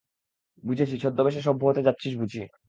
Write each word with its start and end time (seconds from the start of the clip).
বুঝেছি, 0.63 0.95
ছদ্মবেশে 0.97 1.41
সভ্য 1.41 1.61
হতে 1.65 1.81
যাচ্ছিস 1.83 2.13
বুঝি। 2.17 2.41